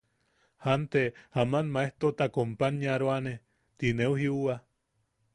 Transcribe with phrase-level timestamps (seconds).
[0.67, 1.01] Jante
[1.43, 3.33] aman maejtoota companyaroane
[3.77, 4.55] ti neu jiuwa.